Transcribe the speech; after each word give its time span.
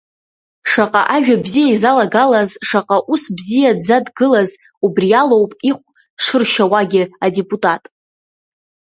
Шаҟа 0.69 1.01
ажәа 1.15 1.37
бзиа 1.43 1.71
изалагалаз, 1.73 2.49
шаҟа 2.67 2.97
аус 3.01 3.23
бзиа 3.37 3.71
дзадгылаз, 3.79 4.49
убри 4.85 5.09
алоуп 5.21 5.51
ихә 5.69 5.83
шыршьауагьы 6.23 7.03
адепутат. 7.25 7.83